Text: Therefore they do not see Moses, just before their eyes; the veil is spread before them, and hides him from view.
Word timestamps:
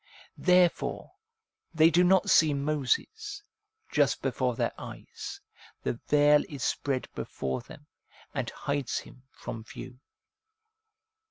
Therefore 0.39 1.11
they 1.75 1.91
do 1.91 2.03
not 2.03 2.27
see 2.27 2.55
Moses, 2.55 3.43
just 3.91 4.19
before 4.23 4.55
their 4.55 4.71
eyes; 4.75 5.39
the 5.83 5.93
veil 6.07 6.43
is 6.49 6.63
spread 6.63 7.07
before 7.13 7.61
them, 7.61 7.85
and 8.33 8.49
hides 8.49 8.97
him 8.97 9.25
from 9.29 9.63
view. 9.63 9.99